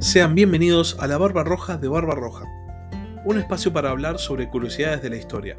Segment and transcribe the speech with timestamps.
[0.00, 2.46] Sean bienvenidos a la Barba Roja de Barba Roja,
[3.26, 5.56] un espacio para hablar sobre curiosidades de la historia.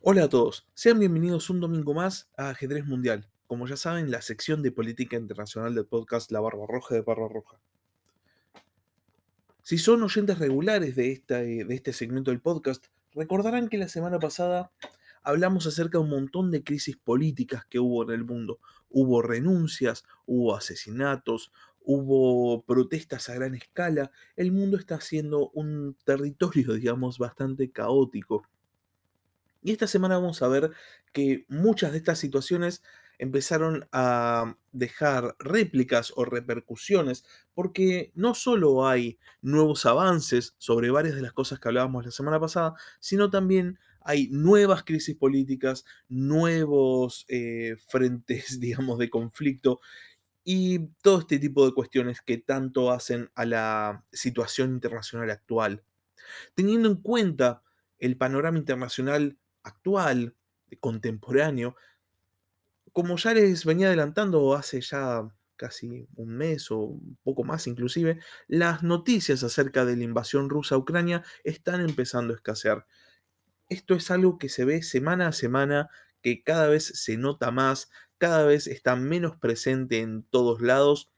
[0.00, 4.22] Hola a todos, sean bienvenidos un domingo más a Ajedrez Mundial, como ya saben, la
[4.22, 7.60] sección de política internacional del podcast La Barba Roja de Barba Roja.
[9.62, 14.72] Si son oyentes regulares de, de este segmento del podcast, recordarán que la semana pasada
[15.24, 18.60] hablamos acerca de un montón de crisis políticas que hubo en el mundo.
[18.90, 24.12] Hubo renuncias, hubo asesinatos, hubo protestas a gran escala.
[24.36, 28.46] El mundo está siendo un territorio, digamos, bastante caótico.
[29.62, 30.72] Y esta semana vamos a ver
[31.12, 32.82] que muchas de estas situaciones
[33.18, 41.22] empezaron a dejar réplicas o repercusiones, porque no solo hay nuevos avances sobre varias de
[41.22, 47.76] las cosas que hablábamos la semana pasada, sino también hay nuevas crisis políticas, nuevos eh,
[47.88, 49.80] frentes, digamos, de conflicto
[50.44, 55.82] y todo este tipo de cuestiones que tanto hacen a la situación internacional actual.
[56.54, 57.62] Teniendo en cuenta
[57.98, 60.36] el panorama internacional actual,
[60.80, 61.76] contemporáneo,
[62.92, 68.20] como ya les venía adelantando hace ya casi un mes o un poco más inclusive,
[68.48, 72.86] las noticias acerca de la invasión rusa a Ucrania están empezando a escasear
[73.68, 75.90] esto es algo que se ve semana a semana,
[76.22, 81.10] que cada vez se nota más, cada vez está menos presente en todos lados.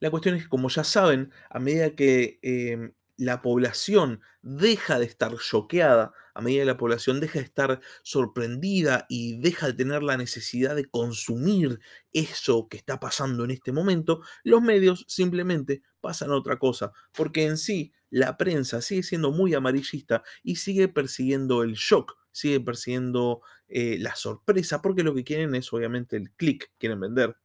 [0.00, 5.06] La cuestión es que, como ya saben, a medida que em, la población deja de
[5.06, 10.02] estar choqueada, a medida que la población deja de estar sorprendida y deja de tener
[10.02, 11.80] la necesidad de consumir
[12.12, 17.46] eso que está pasando en este momento, los medios simplemente pasan a otra cosa, porque
[17.46, 23.40] en sí la prensa sigue siendo muy amarillista y sigue persiguiendo el shock, sigue persiguiendo
[23.68, 27.36] eh, la sorpresa, porque lo que quieren es obviamente el click, quieren vender.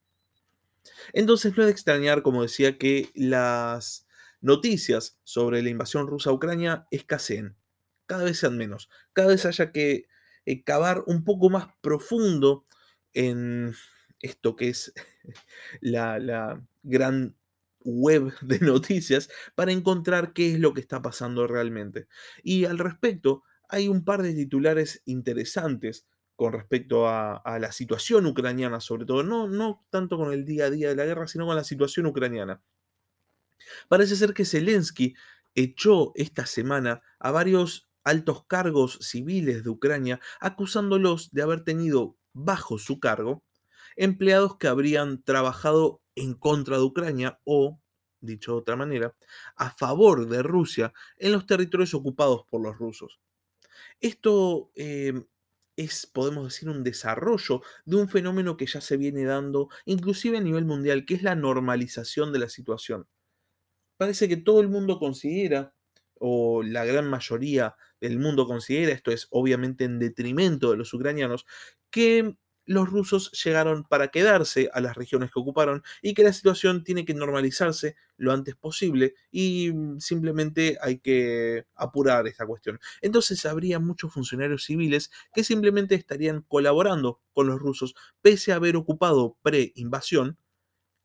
[1.14, 4.08] Entonces no es de extrañar, como decía, que las
[4.42, 7.56] noticias sobre la invasión rusa a Ucrania escaseen,
[8.06, 10.08] cada vez sean menos, cada vez haya que
[10.46, 12.66] eh, cavar un poco más profundo
[13.14, 13.74] en
[14.20, 14.94] esto que es
[15.82, 17.36] la, gran
[17.84, 22.08] web de noticias para encontrar qué es lo que está pasando realmente.
[22.44, 28.80] Y al respecto, hay un par de titulares interesantes con respecto a, la situación ucraniana,
[28.80, 31.64] sobre todo, no tanto con el día a día de la guerra, sino con la
[31.64, 32.64] situación ucraniana.
[33.88, 35.16] Parece ser que Zelensky
[35.56, 42.78] echó esta semana a varios altos cargos civiles de Ucrania, acusándolos de haber tenido bajo
[42.78, 43.44] su cargo
[43.96, 47.80] empleados que habrían trabajado en contra de Ucrania o,
[48.20, 49.16] dicho de otra manera,
[49.56, 53.20] a favor de Rusia en los territorios ocupados por los rusos.
[54.00, 55.26] Esto em,
[55.76, 60.42] es, podemos decir, un desarrollo de un fenómeno que ya se viene dando, inclusive a
[60.42, 63.08] nivel mundial, que es la normalización de la situación.
[64.02, 65.76] Parece que todo el mundo considera,
[66.18, 71.46] o la gran mayoría del mundo considera, esto es obviamente en detrimento de los ucranianos,
[71.92, 72.36] que
[72.66, 77.06] los rusos llegaron para quedarse a las regiones que ocuparon y que la situación tiene
[77.06, 82.80] que normalizarse lo antes posible y mm, simplemente hay que apurar esta cuestión.
[83.02, 88.78] Entonces habría muchos funcionarios civiles que simplemente estarían colaborando con los rusos pese a haber
[88.78, 90.40] ocupado pre-invasión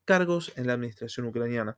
[0.03, 1.77] cargos en la administración ucraniana.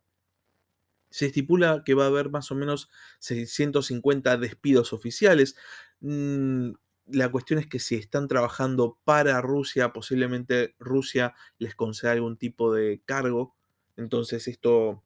[1.10, 2.90] Se estipula que va a haber más o menos
[3.20, 5.56] 650 despidos oficiales.
[6.02, 6.72] Mm,
[7.12, 12.74] la cuestión es que si están trabajando para Rusia, posiblemente Rusia les conceda algún tipo
[12.74, 13.56] de cargo.
[13.98, 15.04] Entonces esto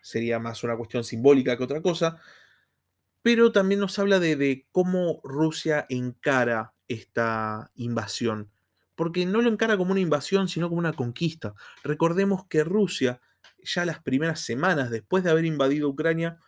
[0.00, 2.18] sería más una cuestión simbólica que otra cosa.
[3.22, 8.50] Pero también nos habla de, cómo Rusia encara esta invasión.
[8.94, 11.54] Porque no lo encara como una invasión, sino como una conquista.
[11.82, 13.20] Recordemos que Rusia,
[13.66, 16.38] ya las primeras semanas después de haber invadido Ucrania,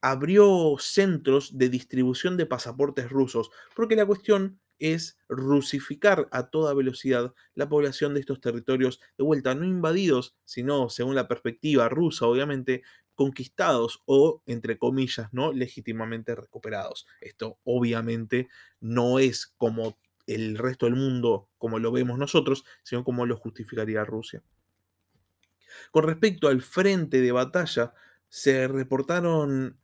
[0.00, 7.32] abrió centros de distribución de pasaportes rusos, porque la cuestión es rusificar a toda velocidad
[7.54, 12.82] la población de estos territorios, de vuelta, no invadidos, sino, según la perspectiva rusa, obviamente,
[13.14, 17.06] conquistados o, entre comillas, no legítimamente recuperados.
[17.20, 18.48] Esto obviamente
[18.80, 24.04] no es como el resto del mundo, como lo vemos nosotros, sino como lo justificaría
[24.04, 24.42] Rusia.
[25.90, 27.94] Con respecto al frente de batalla,
[28.28, 29.78] se reportaron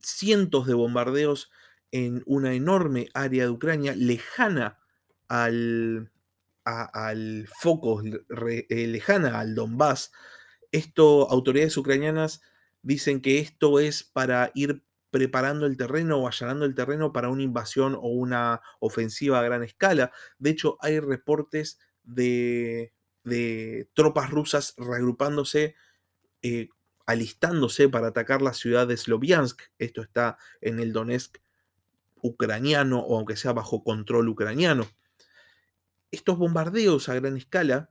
[0.00, 1.50] cientos de bombardeos
[1.90, 4.78] en una enorme área de Ucrania lejana
[5.28, 6.10] al,
[6.64, 10.12] al foco, eh, lejana al Donbass.
[10.72, 12.42] Esto, autoridades ucranianas
[12.82, 17.42] dicen que esto es para ir preparando el terreno o allanando el terreno para una
[17.42, 20.10] invasión o una ofensiva a gran escala.
[20.38, 22.92] De hecho, hay reportes de,
[23.94, 25.74] tropas rusas reagrupándose,
[26.42, 26.68] eh,
[27.06, 29.60] alistándose para atacar la ciudad de Sloviansk.
[29.78, 31.38] Esto está en el Donetsk
[32.22, 34.86] ucraniano o aunque sea bajo control ucraniano.
[36.10, 37.90] Estos bombardeos a gran escala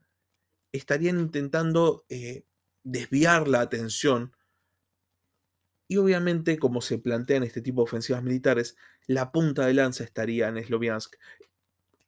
[0.72, 2.46] estarían intentando eh,
[2.84, 4.34] desviar la atención
[5.88, 8.76] y obviamente, como se plantean este tipo de ofensivas militares,
[9.06, 11.16] la punta de lanza estaría en Sloviansk.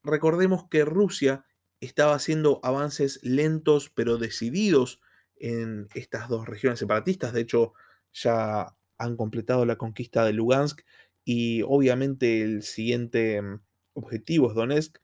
[0.01, 1.45] Recordemos que Rusia
[1.79, 5.01] estaba haciendo avances lentos pero decididos
[5.37, 7.33] en estas dos regiones separatistas.
[7.33, 7.73] De hecho,
[8.13, 10.81] ya han completado la conquista de Lugansk
[11.23, 13.61] y obviamente el siguiente mm,
[13.93, 14.97] objetivo es Donetsk.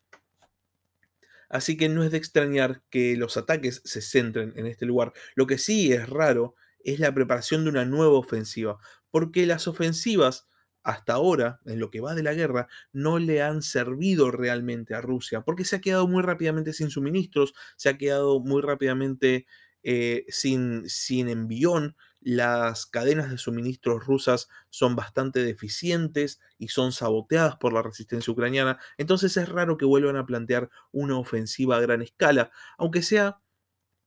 [1.49, 5.11] Así que no es de extrañar que los ataques se centren en este lugar.
[5.35, 8.77] Lo que sí es raro es la preparación de una nueva ofensiva,
[9.09, 10.47] porque las ofensivas
[10.83, 15.01] hasta ahora, en lo que va de la guerra, no le han servido realmente a
[15.01, 19.45] Rusia, porque se ha quedado muy rápidamente sin suministros, se ha quedado muy rápidamente
[19.83, 27.55] eh, sin, sin envión, las cadenas de suministros rusas son bastante deficientes y son saboteadas
[27.55, 32.01] por la resistencia ucraniana, entonces es raro que vuelvan a plantear una ofensiva a gran
[32.03, 33.39] escala, aunque sea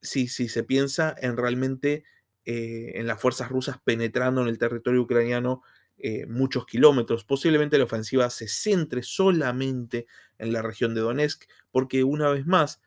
[0.01, 2.03] si, si se piensa en realmente
[2.45, 5.63] eh, en las fuerzas rusas penetrando en el territorio ucraniano
[5.97, 7.23] eh, muchos kilómetros.
[7.23, 10.07] Posiblemente la ofensiva se centre solamente
[10.37, 12.81] en la región de Donetsk, porque una vez más,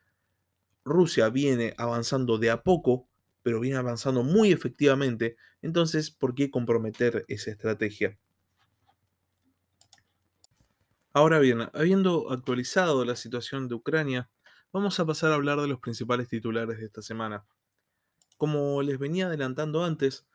[0.85, 3.09] Rusia viene avanzando de a poco
[3.41, 8.17] pero viene avanzando muy efectivamente, entonces, ¿por qué comprometer esa estrategia?
[11.13, 14.29] Ahora bien, habiendo actualizado la situación de Ucrania,
[14.71, 17.45] vamos a pasar a hablar de los principales titulares de esta semana.
[18.37, 20.27] Como les venía adelantando antes,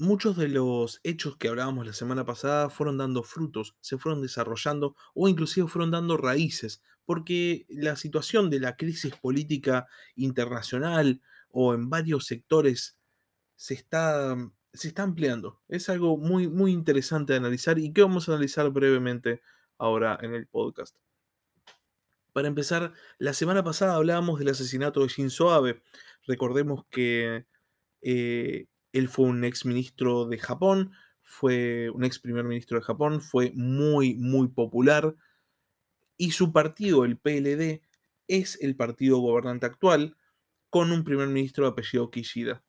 [0.00, 4.96] muchos de los hechos que hablábamos la semana pasada fueron dando frutos, se fueron desarrollando
[5.14, 9.86] o inclusive fueron dando raíces, porque la situación de la crisis política
[10.16, 11.20] internacional,
[11.50, 12.96] o en varios sectores
[13.56, 14.36] se está,
[14.72, 15.60] se está ampliando.
[15.68, 19.42] Es algo muy, muy interesante de analizar y que vamos a analizar brevemente
[19.76, 20.96] ahora en el podcast.
[22.32, 25.82] Para empezar, la semana pasada hablábamos del asesinato de Shinzo Abe.
[26.26, 27.44] Recordemos que
[28.02, 30.92] eh, él fue un ex ministro de Japón,
[31.22, 35.14] fue un ex primer ministro de Japón, fue muy, muy popular
[36.20, 37.80] y su partido, el PLD,
[38.28, 40.18] es el partido gobernante actual
[40.68, 42.62] con un primer ministro de apellido Kishida.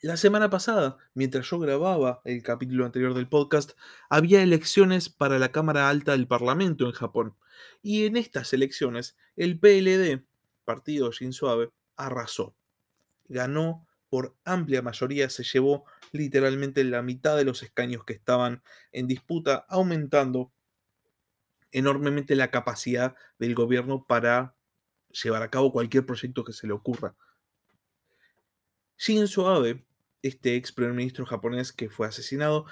[0.00, 3.72] La semana pasada, mientras yo grababa el capítulo anterior del podcast,
[4.08, 7.34] había elecciones para la Cámara Alta del Parlamento en Japón.
[7.82, 10.24] Y en estas elecciones, el PLD,
[10.64, 12.54] partido Shinzo Abe, arrasó.
[13.28, 18.62] Ganó por amplia mayoría, se llevó literalmente la mitad de los escaños que estaban
[18.92, 20.52] en disputa, aumentando
[21.72, 24.56] enormemente la capacidad del gobierno para
[25.22, 27.14] llevar a cabo cualquier proyecto que se le ocurra.
[28.98, 29.86] Shinzo Abe,
[30.22, 32.66] este ex primer ministro japonés que fue asesinado,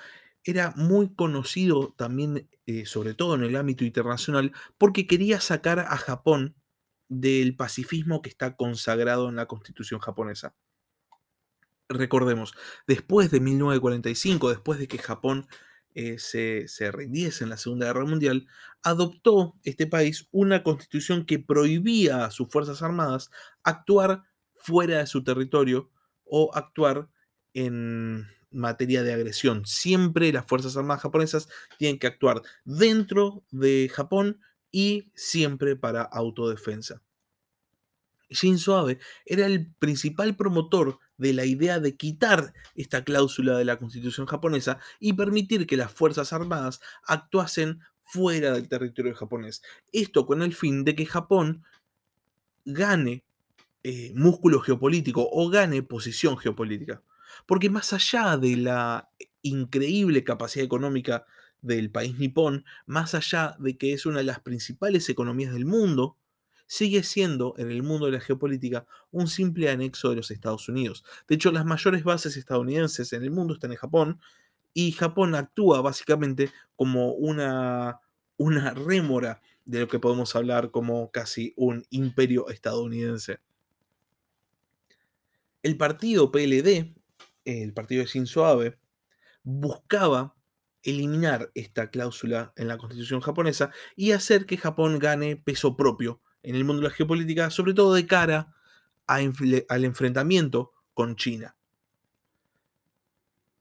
[0.44, 5.96] era muy conocido también, eh, sobre todo en el ámbito internacional, porque quería sacar a
[5.96, 6.54] Japón
[7.08, 10.54] del pacifismo que está consagrado en la constitución japonesa.
[11.88, 12.54] Recordemos,
[12.86, 15.46] después de 1945, después de que Japón
[15.94, 18.46] eh, se, se, rindiese en la Segunda Guerra Mundial,
[18.82, 23.30] adoptó este país una constitución que prohibía a sus Fuerzas Armadas
[23.62, 25.90] actuar fuera de su territorio
[26.24, 27.08] o actuar
[27.54, 29.64] en materia de agresión.
[29.66, 34.40] Siempre las Fuerzas Armadas japonesas tienen que actuar dentro de Japón
[34.70, 37.02] y siempre para autodefensa.
[38.30, 43.78] Shinzo Abe era el principal promotor de la idea de quitar esta cláusula de la
[43.78, 49.62] constitución japonesa y permitir que las Fuerzas Armadas actuasen fuera del territorio japonés.
[49.92, 51.64] Esto con el fin de que Japón
[52.64, 53.24] gane
[53.82, 57.02] eh, músculo geopolítico o gane posición geopolítica.
[57.46, 59.10] Porque más allá de la
[59.42, 61.24] increíble capacidad económica
[61.62, 66.17] del país nipón, más allá de que es una de las principales economías del mundo,
[66.68, 71.02] sigue siendo en el mundo de la geopolítica un simple anexo de los Estados Unidos.
[71.26, 74.20] De hecho, las mayores bases estadounidenses en el mundo están en Japón
[74.74, 78.00] y Japón actúa básicamente como una,
[78.36, 83.40] una rémora de lo que podemos hablar como casi un imperio estadounidense.
[85.62, 86.94] El partido PLD,
[87.44, 88.78] el partido de Shinzo Abe,
[89.42, 90.36] buscaba
[90.82, 96.54] eliminar esta cláusula en la constitución japonesa y hacer que Japón gane peso propio en
[96.54, 98.54] el mundo de la geopolítica, sobre todo de cara
[99.06, 101.56] al enfrentamiento con China.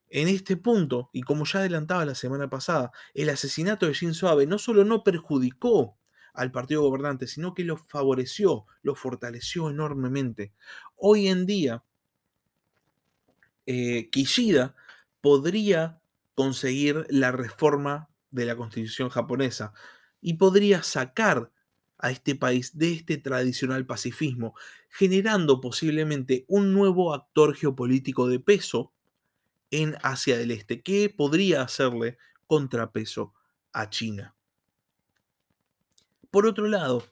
[0.10, 4.48] En este punto, y como ya adelantaba la semana pasada, el asesinato de Shinzo Abe
[4.48, 5.98] no solo no perjudicó
[6.34, 10.54] al partido gobernante, sino que lo favoreció, lo fortaleció enormemente.
[10.96, 11.84] Hoy en día,
[13.66, 14.76] eh, Kishida
[15.20, 16.00] podría
[16.36, 19.74] conseguir la reforma de la constitución japonesa
[20.22, 21.52] y podría sacar
[21.98, 24.56] a este país de este tradicional pacifismo,
[24.90, 28.92] generando posiblemente un nuevo actor geopolítico de peso
[29.72, 33.34] en Asia del Este, que podría hacerle contrapeso
[33.74, 34.36] a China.
[36.32, 37.04] Por otro lado,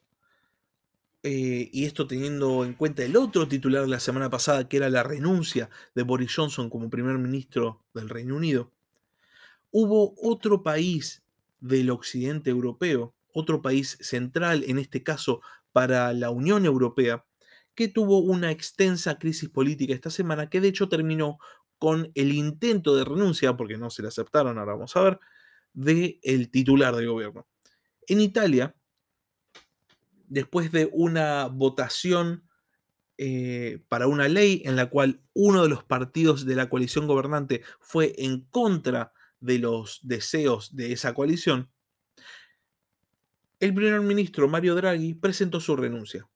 [1.24, 4.90] eh, y esto teniendo en cuenta el otro titular de la semana pasada, que era
[4.90, 8.72] la renuncia de Boris Johnson como primer ministro del Reino Unido,
[9.72, 11.24] hubo otro país
[11.60, 17.26] del occidente europeo, otro país central, en este caso para la Unión Europea,
[17.76, 21.38] que tuvo una extensa crisis política esta semana, que de hecho terminó
[21.78, 25.20] con el intento de renuncia, porque no se le aceptaron, ahora vamos a ver,
[25.74, 27.46] del el titular del gobierno.
[28.08, 28.74] En Italia,
[30.28, 32.48] después de una votación
[33.18, 37.64] eh, para una ley en la cual uno de los partidos de la coalición gobernante
[37.80, 39.12] fue en contra
[39.42, 41.70] de los deseos de esa coalición,
[43.66, 46.30] el primer ministro Mario Draghi presentó su renuncia.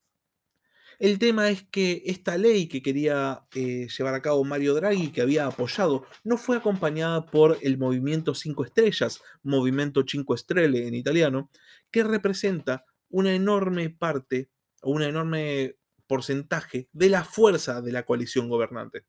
[0.98, 5.22] El tema es que esta ley que quería eh, llevar a cabo Mario Draghi, que
[5.22, 11.50] había apoyado, no fue acompañada por el movimiento 5 estrellas, Movimiento 5 Stelle en italiano,
[11.90, 14.50] que representa una enorme parte
[14.82, 19.06] o un enorme porcentaje de la fuerza de la coalición gobernante.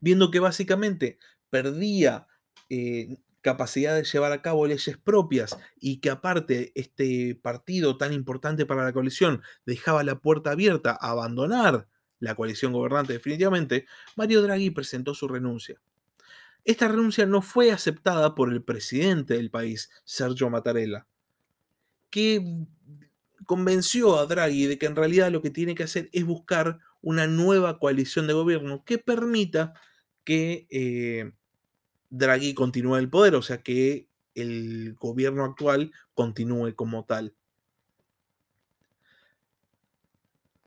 [0.00, 1.18] Viendo que básicamente
[1.50, 2.28] perdía
[2.68, 3.16] eh,
[3.46, 8.82] capacidad de llevar a cabo leyes propias y que aparte este partido tan importante para
[8.82, 11.86] la coalición dejaba la puerta abierta a abandonar
[12.18, 13.86] la coalición gobernante definitivamente,
[14.16, 15.80] Mario Draghi presentó su renuncia.
[16.64, 21.06] Esta renuncia no fue aceptada por el presidente del país, Sergio Mattarella,
[22.10, 22.66] que
[23.44, 27.28] convenció a Draghi de que en realidad lo que tiene que hacer es buscar una
[27.28, 29.72] nueva coalición de gobierno que permita
[30.24, 31.30] que eh,
[32.16, 37.34] Draghi continúe en el poder, o sea que el gobierno actual continúe como tal.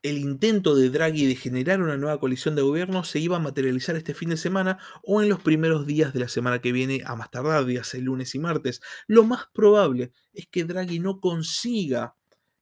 [0.02, 3.98] El intento de Draghi de generar una nueva coalición de gobierno se iba a materializar
[3.98, 7.16] este fin de semana o en los primeros días de la semana que viene, a
[7.16, 8.82] más tardar, días el lunes y martes.
[9.08, 12.16] Lo más probable es que Draghi no consiga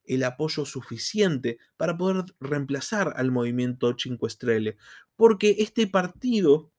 [0.04, 4.78] el apoyo suficiente para poder reemplazar al movimiento 5 Stelle,
[5.16, 6.72] porque este partido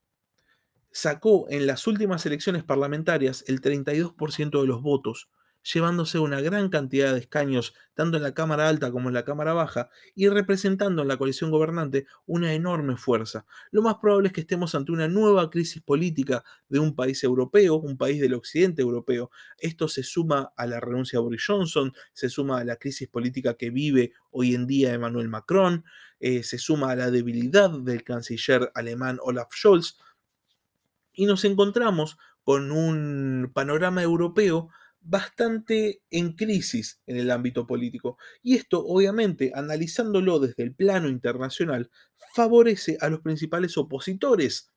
[0.90, 5.30] sacó en las últimas elecciones parlamentarias el 32% de los votos,
[5.62, 9.52] llevándose una gran cantidad de escaños tanto en la Cámara Alta como en la Cámara
[9.52, 13.44] Baja y representando en la coalición gobernante una enorme fuerza.
[13.70, 17.76] Lo más probable es que estemos ante una nueva crisis política de un país europeo,
[17.76, 19.30] un país del occidente europeo.
[19.58, 23.54] Esto se suma a la renuncia de Boris Johnson, se suma a la crisis política
[23.54, 25.84] que vive hoy en día Emmanuel Macron,
[26.20, 29.98] eh, se suma a la debilidad del canciller alemán Olaf Scholz
[31.18, 34.70] y nos encontramos con un panorama europeo
[35.00, 38.18] bastante en crisis en el ámbito político.
[38.40, 41.90] Y esto, obviamente, analizándolo desde el plano internacional,
[42.34, 44.70] favorece a los principales opositores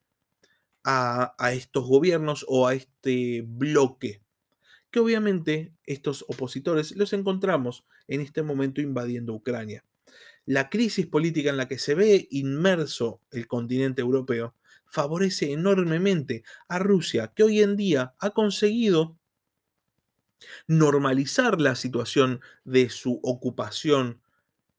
[0.84, 4.24] a, estos gobiernos o a este bloque.
[4.90, 9.86] Que obviamente estos opositores los encontramos en este momento invadiendo Ucrania.
[10.48, 14.56] La crisis política en la que se ve inmerso el continente europeo
[14.92, 19.18] favorece enormemente a Rusia, que hoy en día ha conseguido
[20.68, 24.22] normalizar la situación de su ocupación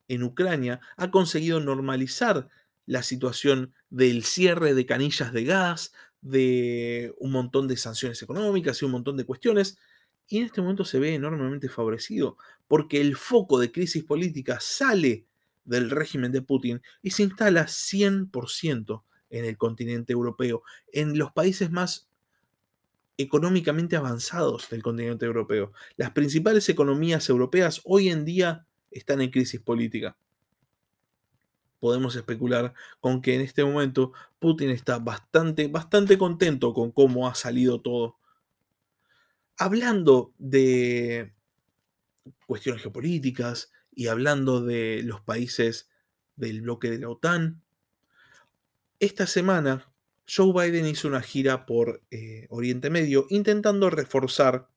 [0.09, 2.49] en Ucrania, ha conseguido normalizar
[2.85, 8.85] la situación del cierre de canillas de gas, de un montón de sanciones económicas y
[8.85, 9.79] un montón de cuestiones,
[10.29, 12.37] y en este momento se ve enormemente favorecido,
[12.69, 15.27] porque el foco de crisis política sale
[15.65, 20.63] del régimen de Putin y se instala 100% en el continente europeo,
[20.93, 22.09] en los países más
[23.17, 25.73] económicamente avanzados del continente europeo.
[25.97, 30.17] Las principales economías europeas hoy en día están en crisis política.
[31.81, 37.35] Podemos especular con que en este momento Putin está bastante, bastante contento con cómo ha
[37.35, 38.19] salido todo.
[39.57, 41.33] Hablando de
[42.47, 45.89] cuestiones geopolíticas y hablando de los países
[46.37, 47.62] del bloque de la OTAN,
[49.03, 49.93] esta semana,
[50.33, 54.69] Joe Biden hizo una gira por eh, Oriente Medio intentando reforzar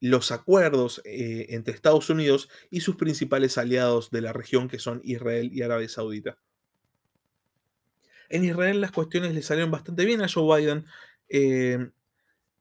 [0.00, 5.00] los acuerdos eh, entre Estados Unidos y sus principales aliados de la región, que son
[5.04, 6.36] Israel y Arabia Saudita.
[8.28, 10.84] En Israel las cuestiones le salieron bastante bien a Joe Biden.
[11.30, 11.92] Eh,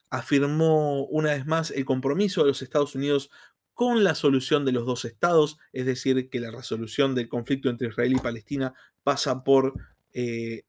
[0.09, 3.29] afirmó una vez más el compromiso de los Estados Unidos
[3.75, 7.89] con la solución de los dos estados, es decir, que la resolución del conflicto entre
[7.89, 9.73] Israel y Palestina pasa por
[10.13, 10.63] eh,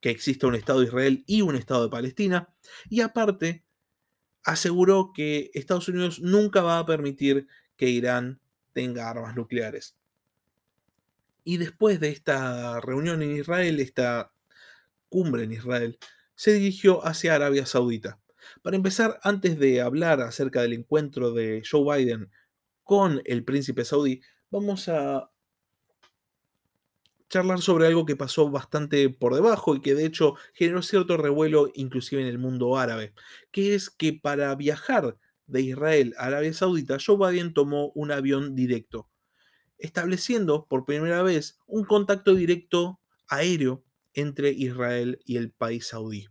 [0.00, 2.54] que exista un Estado de Israel y un Estado de Palestina.
[2.90, 3.64] Y aparte,
[4.44, 8.40] aseguró que Estados Unidos nunca va a permitir que Irán
[8.74, 9.96] tenga armas nucleares.
[11.44, 14.32] Y después de esta reunión en Israel, esta
[15.08, 15.98] cumbre en Israel,
[16.34, 18.20] se dirigió hacia Arabia Saudita.
[18.62, 22.30] Para empezar, antes de hablar acerca del encuentro de Joe Biden
[22.82, 24.20] con el príncipe saudí,
[24.50, 25.30] vamos a
[27.28, 31.70] charlar sobre algo que pasó bastante por debajo y que de hecho generó cierto revuelo
[31.74, 33.12] inclusive en el mundo árabe,
[33.50, 38.54] que es que para viajar de Israel a Arabia Saudita, Joe Biden tomó un avión
[38.54, 39.08] directo,
[39.78, 46.28] estableciendo por primera vez un contacto directo aéreo entre Israel y el país saudí.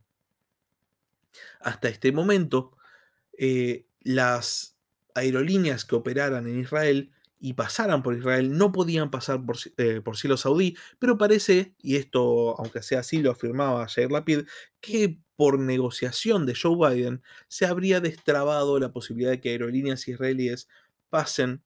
[1.59, 2.77] Hasta este momento,
[3.37, 4.77] eh, las
[5.15, 10.17] aerolíneas que operaran en Israel y pasaran por Israel no podían pasar por, eh, por,
[10.17, 14.45] cielo saudí, pero parece, y esto aunque sea así lo afirmaba Jair Lapid,
[14.79, 20.69] que por negociación de Joe Biden se habría destrabado la posibilidad de que aerolíneas israelíes
[21.09, 21.63] pasen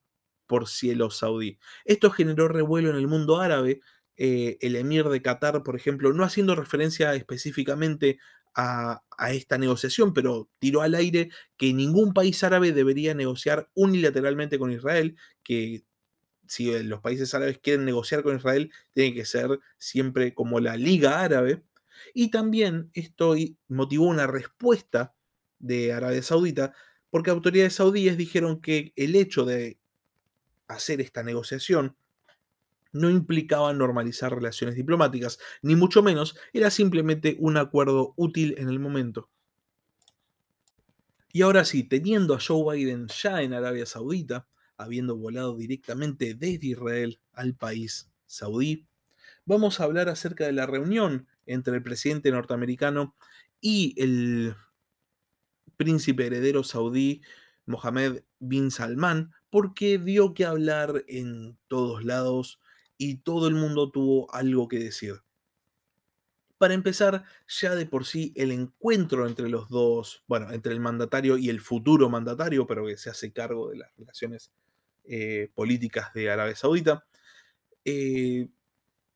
[0.47, 1.59] por cielo saudí.
[1.85, 3.81] Esto generó revuelo en el mundo árabe,
[4.15, 8.17] eh, el emir de Qatar, por ejemplo, no haciendo referencia específicamente
[8.57, 14.71] a, esta negociación, pero tiró al aire que ningún país árabe debería negociar unilateralmente con
[14.71, 15.83] Israel, que
[16.47, 21.21] si los países árabes quieren negociar con Israel, tiene que ser siempre como la Liga
[21.21, 21.63] Árabe.
[22.13, 23.35] Y también esto
[23.67, 25.13] motivó una respuesta
[25.59, 26.73] de Arabia Saudita,
[27.09, 29.79] porque autoridades saudíes dijeron que el hecho de
[30.67, 31.95] hacer esta negociación
[32.91, 38.79] no implicaba normalizar relaciones diplomáticas, ni mucho menos, era simplemente un acuerdo útil en el
[38.79, 39.29] momento.
[41.31, 46.67] Y ahora sí, teniendo a Joe Biden ya en Arabia Saudita, habiendo volado directamente desde
[46.67, 48.87] Israel al país saudí,
[49.45, 53.15] vamos a hablar acerca de la reunión entre el presidente norteamericano
[53.59, 54.55] y el
[55.77, 57.21] príncipe heredero saudí
[57.65, 62.59] Mohammed bin Salman, porque dio que hablar en todos lados
[62.97, 65.21] y todo el mundo tuvo algo que decir.
[66.57, 71.37] Para empezar, ya de por sí el encuentro entre los dos, bueno, entre el mandatario
[71.37, 74.51] y el futuro mandatario, pero que se hace cargo de las relaciones
[75.05, 77.05] eh, políticas de Arabia Saudita,
[77.85, 78.47] eh,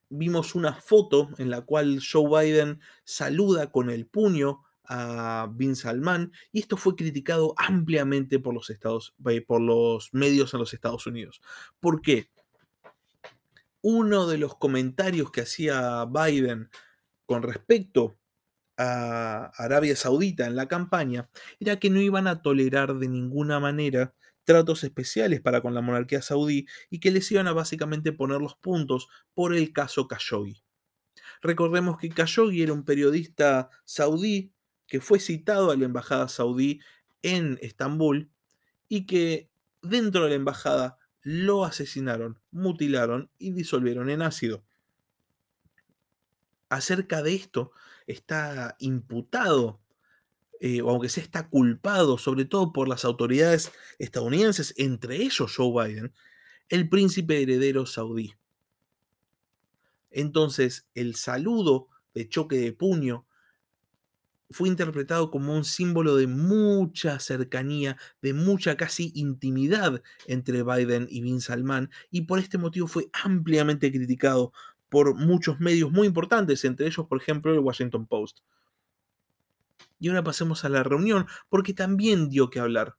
[0.08, 6.32] vimos una foto en la cual Joe Biden saluda con el puño a Bin Salman
[6.52, 11.06] y esto fue criticado ampliamente por los, Estados, eh, por los medios en los Estados
[11.06, 11.40] Unidos.
[11.80, 12.30] ¿Por qué?
[13.82, 16.70] Uno de los comentarios que hacía Biden
[17.26, 18.18] con respecto
[18.78, 21.28] a Arabia Saudita en la campaña
[21.60, 24.14] era que no iban a tolerar de ninguna manera
[24.44, 28.56] tratos especiales para con la monarquía saudí y que les iban a básicamente poner los
[28.56, 30.62] puntos por el caso Khashoggi.
[31.42, 34.52] Recordemos que Khashoggi era un periodista saudí
[34.86, 36.80] que fue citado a la embajada saudí
[37.22, 38.30] en Estambul
[38.88, 44.64] y que dentro de la embajada lo asesinaron, mutilaron y disolvieron en ácido.
[46.68, 47.72] Acerca de esto
[48.06, 49.80] está imputado,
[50.60, 55.88] eh, o aunque sea está culpado, sobre todo por las autoridades estadounidenses, entre ellos Joe
[55.88, 56.12] Biden,
[56.68, 58.34] el príncipe heredero saudí.
[60.10, 63.26] Entonces, el saludo de choque de puño
[64.52, 71.22] fue interpretado como un símbolo de mucha cercanía, de mucha casi intimidad entre Biden y
[71.22, 74.52] Bin Salman, y por este motivo fue ampliamente criticado
[74.88, 78.40] por muchos medios muy importantes, entre ellos, por ejemplo, el Washington Post.
[79.98, 82.96] Y ahora pasemos a la reunión, porque también dio que hablar.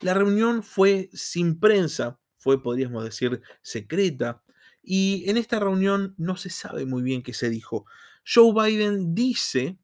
[0.00, 4.42] La reunión fue sin prensa, fue, podríamos decir, secreta,
[4.82, 7.84] y en esta reunión no se sabe muy bien qué se dijo.
[8.24, 9.76] Joe Biden dice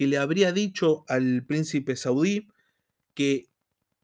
[0.00, 2.48] que le habría dicho al príncipe saudí
[3.12, 3.50] que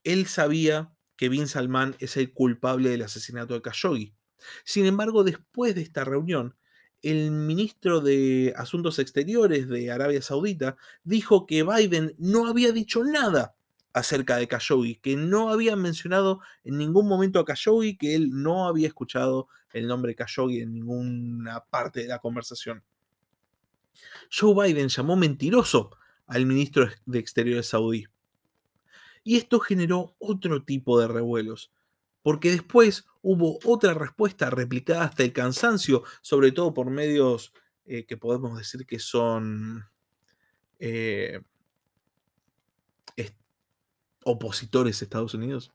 [0.04, 4.14] él sabía que Bin Salman es el culpable del asesinato de Khashoggi.
[4.62, 6.54] Sin embargo, después de esta reunión,
[7.00, 13.56] el ministro de Asuntos Exteriores de Arabia Saudita dijo que Biden no había dicho nada
[13.94, 18.68] acerca de Khashoggi, que no había mencionado en ningún momento a Khashoggi, que él no
[18.68, 22.84] había escuchado el nombre Khashoggi en ninguna parte de la conversación.
[24.30, 28.06] Joe Biden llamó mentiroso al ministro de Exteriores saudí.
[29.24, 31.72] Y esto generó otro tipo de revuelos,
[32.22, 37.52] porque después hubo otra respuesta replicada hasta el cansancio, sobre todo por medios
[37.86, 39.84] eh, que podemos decir que son
[40.78, 41.40] eh,
[44.26, 45.72] opositores a Estados Unidos.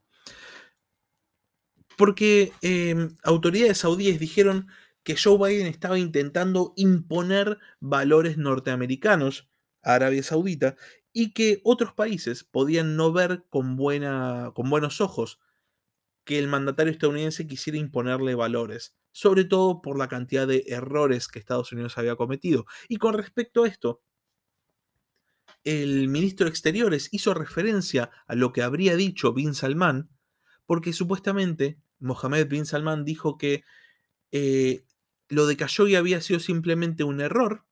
[1.97, 4.67] Porque em, autoridades saudíes dijeron
[5.04, 9.50] que Joe Biden estaba intentando imponer valores norteamericanos
[9.82, 10.76] a Arabia Saudita
[11.14, 15.40] y que otros países podían no ver con, buena, con buenos ojos
[16.24, 21.40] que el mandatario estadounidense quisiera imponerle valores, sobre todo por la cantidad de errores que
[21.40, 22.66] Estados Unidos había cometido.
[22.88, 24.02] Y con respecto a esto,
[25.64, 30.10] el ministro de Exteriores hizo referencia a lo que habría dicho Bin Salman,
[30.66, 33.64] porque supuestamente Mohammed Bin Salman dijo que
[34.32, 34.86] eh,
[35.32, 37.65] lo de Khashoggi había sido simplemente un error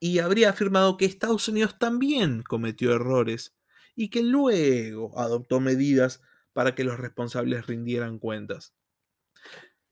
[0.00, 3.56] y habría afirmado que Estados Unidos también cometió errores
[3.94, 6.20] y que luego adoptó medidas
[6.52, 8.74] para que los responsables rindieran cuentas.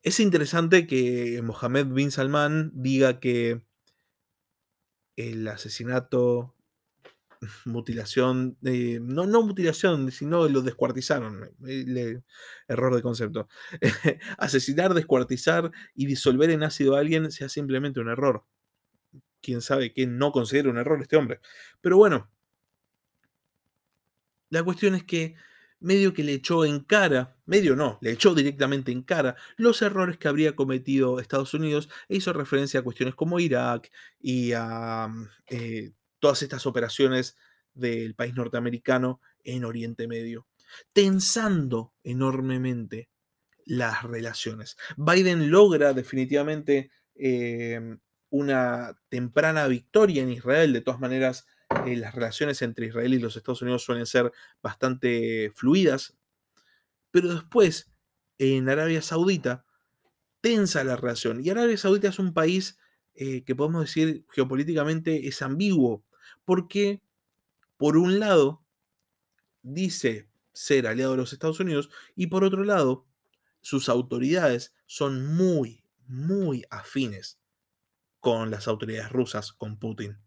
[0.03, 3.63] Es interesante que Mohammed bin Salman diga que
[5.17, 6.54] el asesinato,
[7.65, 12.21] mutilación, eh, no, no mutilación, sino lo descuartizaron, eh,
[12.69, 13.49] error de concepto.
[14.39, 18.45] Asesinar, descuartizar y disolver en ácido a alguien sea simplemente un error.
[19.41, 21.41] Quién sabe qué no considera un error este hombre.
[21.81, 22.31] Pero bueno,
[24.51, 25.37] la cuestión es que
[25.85, 30.17] medio que le echó en cara, medio no, le echó directamente en cara los errores
[30.17, 35.09] que habría cometido Estados Unidos e hizo referencia a cuestiones como Irak y a
[35.49, 35.93] eh,
[36.25, 37.37] todas estas operaciones
[37.75, 40.47] del país norteamericano en Oriente Medio,
[40.95, 43.11] tensando enormemente
[43.67, 44.79] las relaciones.
[44.97, 47.99] Biden logra definitivamente em,
[48.31, 51.47] una temprana victoria en Israel, de todas maneras
[51.85, 54.33] eh, las relaciones entre Israel y los Estados Unidos suelen ser
[54.63, 56.17] bastante fluidas,
[57.11, 57.93] pero después
[58.39, 59.67] en Arabia Saudita
[60.41, 61.45] tensa la relación.
[61.45, 62.79] Y Arabia Saudita es un país
[63.15, 66.03] eh, que podemos decir geopolíticamente es ambiguo,
[66.45, 67.03] porque
[67.77, 68.63] por un lado
[69.63, 73.07] dice ser aliado de los Estados Unidos y por otro lado
[73.61, 77.39] sus autoridades son muy, muy afines
[78.21, 80.19] con las autoridades rusas, con Putin.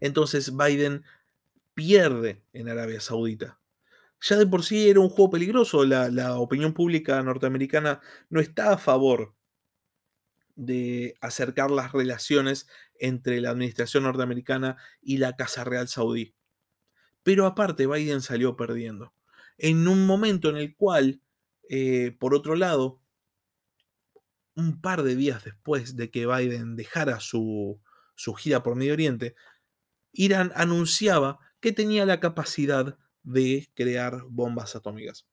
[0.00, 1.04] Entonces Biden
[1.74, 3.58] pierde en Arabia Saudita.
[4.20, 8.78] Ya de por sí era un juego peligroso, la, opinión pública norteamericana no está a
[8.78, 9.34] favor
[10.56, 16.34] de acercar las relaciones entre la administración norteamericana y la Casa Real Saudí.
[17.22, 19.14] Pero aparte, Biden salió perdiendo.
[19.58, 21.22] En un momento en el cual,
[21.68, 23.00] eh, por otro lado,
[24.54, 27.80] un par de días después de que Biden dejara su,
[28.14, 29.34] su gira por Medio Oriente,
[30.12, 35.26] Irán anunciaba que tenía la capacidad de crear bombas atómicas.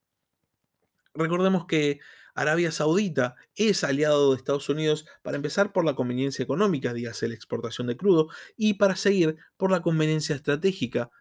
[1.14, 2.00] Recordemos que
[2.36, 7.36] Arabia Saudita es aliado de Estados Unidos para empezar por la conveniencia económica, dígase la
[7.36, 11.12] exportación de crudo, y para seguir por la conveniencia estratégica,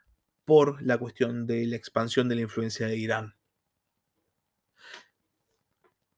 [0.44, 3.36] por la cuestión de la expansión de la influencia de Irán.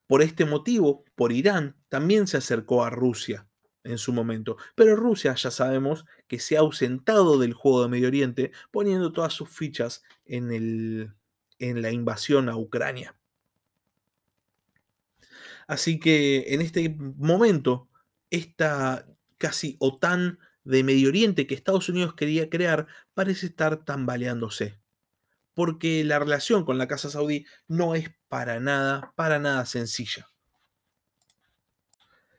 [0.07, 3.49] Por este motivo, por Irán, también se acercó a Rusia
[3.85, 4.57] en su momento.
[4.75, 9.33] Pero Rusia ya sabemos que se ha ausentado del juego de Medio Oriente poniendo todas
[9.33, 11.15] sus fichas en, el,
[11.59, 13.17] en la invasión a Ucrania.
[15.73, 17.89] Así que en este momento,
[18.29, 19.07] esta
[19.39, 24.79] casi OTAN de Medio Oriente que Estados Unidos quería crear parece estar tambaleándose.
[25.55, 30.29] Porque la relación con la Casa Saudí no es para nada, para nada sencilla.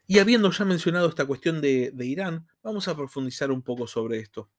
[0.06, 4.52] Y habiendo ya mencionado esta cuestión de, Irán, vamos a profundizar un poco sobre esto.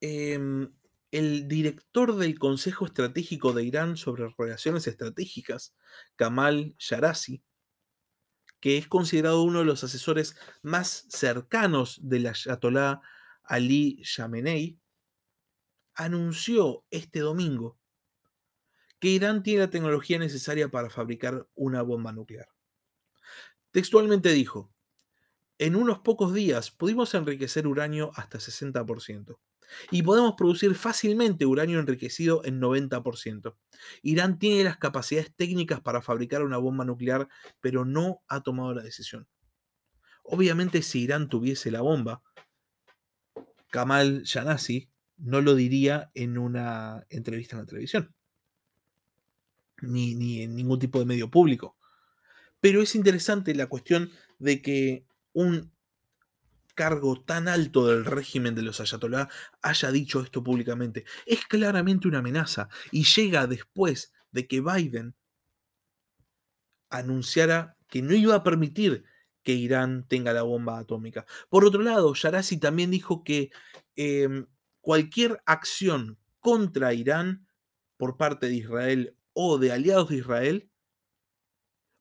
[0.00, 0.72] Em,
[1.10, 5.76] el director del Consejo Estratégico de Irán sobre Relaciones Estratégicas,
[6.16, 7.42] Kamal Sharazi,
[8.60, 13.00] que es considerado uno de los asesores más cercanos del Ayatollah
[13.44, 14.78] Ali Khamenei,
[15.94, 17.78] anunció este domingo
[18.98, 22.48] que Irán tiene la tecnología necesaria para fabricar una bomba nuclear.
[23.70, 24.72] Textualmente dijo,
[25.58, 29.38] en unos pocos días pudimos enriquecer uranio hasta 60%.
[29.90, 33.56] Y podemos producir fácilmente uranio enriquecido en 90%.
[34.02, 37.28] Irán tiene las capacidades técnicas para fabricar una bomba nuclear,
[37.60, 39.26] pero no ha tomado la decisión.
[40.22, 42.22] Obviamente si Irán tuviese la bomba,
[43.70, 48.14] Kamal Yanasi no lo diría en una entrevista en la televisión,
[49.82, 51.76] ni, ni en ningún tipo de medio público.
[52.60, 55.72] Pero es interesante la cuestión de que un
[56.78, 59.28] cargo tan alto del régimen de los ayatolá
[59.62, 61.04] haya dicho esto públicamente.
[61.26, 65.16] Es claramente una amenaza y llega después de que Biden
[66.88, 69.02] anunciara que no iba a permitir
[69.42, 71.26] que Irán tenga la bomba atómica.
[71.48, 73.50] Por otro lado, Yarasi también dijo que
[73.96, 74.46] em,
[74.80, 77.48] cualquier acción contra Irán
[77.96, 80.70] por parte de Israel o de aliados de Israel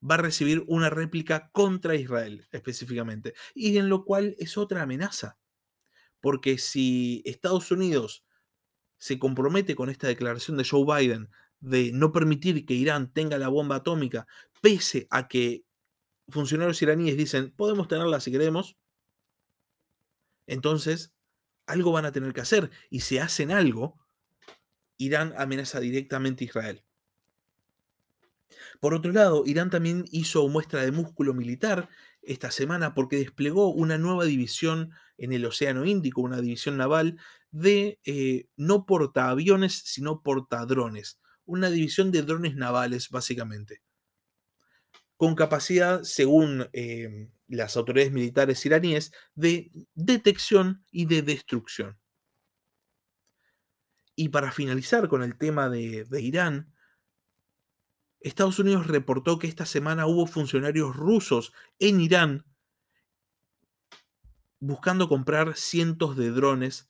[0.01, 3.33] va a recibir una réplica contra Israel específicamente.
[3.53, 5.37] Y en lo cual es otra amenaza.
[6.19, 8.25] Porque si Estados Unidos
[8.97, 11.29] se compromete con esta declaración de Joe Biden
[11.59, 14.27] de no permitir que Irán tenga la bomba atómica,
[14.61, 15.65] pese a que
[16.29, 18.77] funcionarios iraníes dicen, podemos tenerla si queremos,
[20.45, 21.13] entonces
[21.65, 22.71] algo van a tener que hacer.
[22.89, 23.99] Y si hacen algo,
[24.97, 26.83] Irán amenaza directamente a Israel.
[28.79, 31.89] Por otro lado, Irán también hizo muestra de músculo militar
[32.21, 37.17] esta semana porque desplegó una nueva división en el Océano Índico, una división naval
[37.51, 41.19] de eh, no portaaviones, sino portadrones.
[41.45, 43.81] Una división de drones navales, básicamente.
[45.15, 51.97] Con capacidad, según eh, las autoridades militares iraníes, de detección y de destrucción.
[54.15, 56.73] Y para finalizar con el tema de Irán,
[58.27, 62.45] Estados Unidos reportó que esta semana hubo funcionarios rusos en Irán
[64.59, 66.89] buscando comprar cientos de drones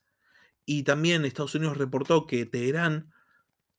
[0.66, 3.14] y también Estados Unidos reportó que Teherán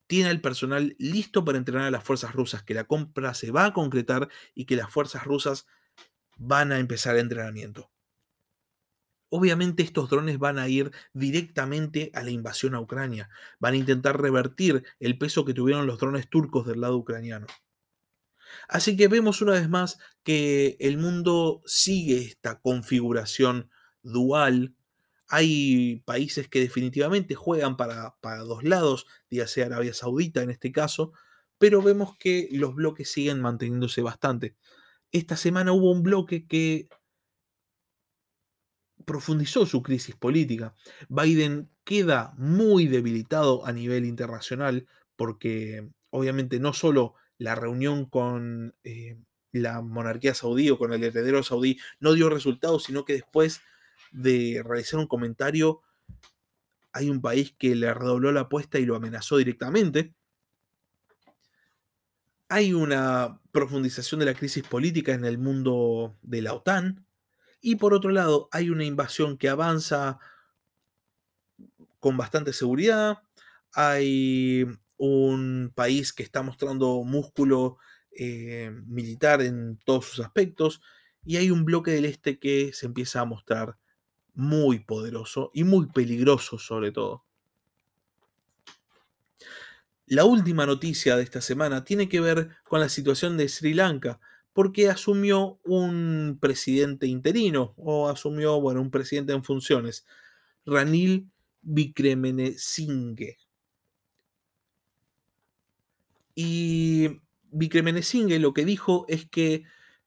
[0.06, 3.66] tiene el personal listo para entrenar a las fuerzas rusas, que la compra se va
[3.66, 5.66] a concretar y que las fuerzas rusas
[6.38, 7.90] van a empezar el entrenamiento.
[9.30, 14.20] Obviamente estos drones van a ir directamente a la invasión a Ucrania, van a intentar
[14.20, 17.46] revertir el peso que tuvieron los drones turcos del lado ucraniano.
[18.68, 23.70] Así que vemos una vez más que el mundo sigue esta configuración
[24.02, 24.74] dual.
[25.28, 30.72] Hay países que definitivamente juegan para, para dos lados, ya sea Arabia Saudita en este
[30.72, 31.12] caso,
[31.58, 34.56] pero vemos que los bloques siguen manteniéndose bastante.
[35.12, 36.88] Esta semana hubo un bloque que
[39.08, 40.74] profundizó su crisis política.
[41.08, 49.18] Biden queda muy debilitado a nivel internacional porque obviamente no solo la reunión con eh,
[49.50, 53.62] la monarquía saudí o con el heredero saudí no dio resultados, sino que después
[54.12, 55.80] de realizar un comentario
[56.92, 60.14] hay un país que le redobló la apuesta y lo amenazó directamente.
[62.50, 67.07] Hay una profundización de la crisis política en el mundo de la OTAN.
[67.60, 70.18] Y por otro lado, hay una invasión que avanza
[72.00, 73.18] con bastante seguridad.
[73.72, 74.66] Hay
[74.96, 77.78] un país que está mostrando músculo
[78.12, 80.80] eh, militar en todos sus aspectos.
[81.24, 83.76] Y hay un bloque del este que se empieza a mostrar
[84.34, 87.24] muy poderoso y muy peligroso sobre todo.
[90.06, 94.20] La última noticia de esta semana tiene que ver con la situación de Sri Lanka,
[94.58, 100.04] porque asumió un presidente interino, o asumió, bueno, un presidente en funciones,
[100.66, 101.30] Ranil
[102.58, 103.38] Singhe.
[106.34, 107.20] Y
[108.02, 109.62] Singhe lo que dijo es que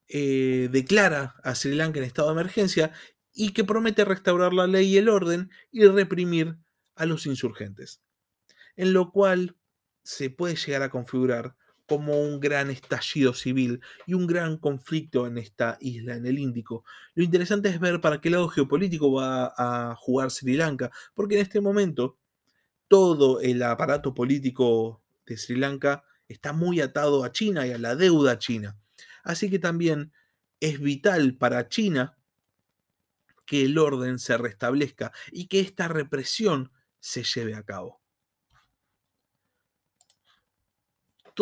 [0.10, 2.92] eh, declara a Sri Lanka en estado de emergencia
[3.34, 6.58] y que promete restaurar la ley y el orden y reprimir
[6.96, 8.02] a los insurgentes.
[8.76, 9.56] En lo cual
[10.04, 15.38] se puede llegar a configurar como un gran estallido civil y un gran conflicto en
[15.38, 16.86] esta isla, en el Índico.
[17.16, 21.42] Lo interesante es ver para qué lado geopolítico va a jugar Sri Lanka, porque en
[21.42, 22.18] este momento
[22.88, 27.96] todo el aparato político de Sri Lanka está muy atado a China y a la
[27.96, 28.78] deuda china.
[29.24, 30.12] Así que también
[30.60, 32.18] es vital para China
[33.46, 38.01] que el orden se restablezca y que esta represión se lleve a cabo.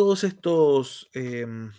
[0.00, 1.70] Todos estos, em,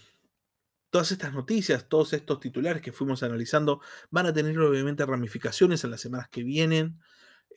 [0.92, 3.82] todas estas noticias, todos estos titulares que fuimos analizando
[4.12, 7.00] van a tener obviamente ramificaciones en las semanas que vienen.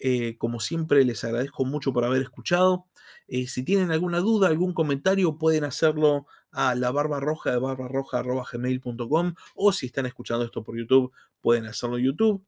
[0.01, 2.87] Eh, como siempre, les agradezco mucho por haber escuchado.
[3.29, 9.35] Eh, si tienen alguna duda, algún comentario, pueden hacerlo a la barba roja de barbarroja.gmail.com
[9.57, 12.43] o si están escuchando esto por YouTube, pueden hacerlo en YouTube.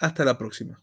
[0.00, 0.82] Hasta la próxima.